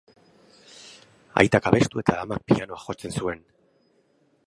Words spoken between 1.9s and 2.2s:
eta